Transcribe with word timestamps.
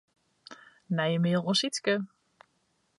Nije 0.97 1.19
mail 1.25 1.41
oan 1.49 1.59
Sytske. 1.61 1.95